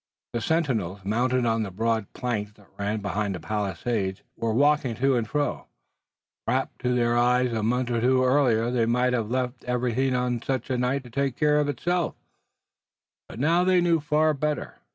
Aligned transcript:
The 0.33 0.41
sentinels, 0.41 1.01
mounted 1.05 1.45
on 1.45 1.61
the 1.61 1.69
broad 1.69 2.11
plank 2.13 2.55
that 2.55 2.65
ran 2.79 3.01
behind 3.01 3.35
the 3.35 3.39
palisade, 3.39 4.21
were 4.35 4.51
walking 4.51 4.95
to 4.95 5.15
and 5.15 5.27
fro, 5.29 5.67
wrapped 6.47 6.79
to 6.81 6.95
their 6.95 7.15
eyes. 7.15 7.53
A 7.53 7.61
month 7.61 7.91
or 7.91 8.01
two 8.01 8.23
earlier 8.23 8.71
they 8.71 8.87
might 8.87 9.13
have 9.13 9.29
left 9.29 9.63
everything 9.65 10.15
on 10.15 10.41
such 10.41 10.71
a 10.71 10.77
night 10.79 11.03
to 11.03 11.11
take 11.11 11.35
care 11.37 11.59
of 11.59 11.69
itself, 11.69 12.15
but 13.29 13.37
now 13.39 13.63
they 13.63 13.79
knew 13.79 13.99
far 13.99 14.33
better. 14.33 14.79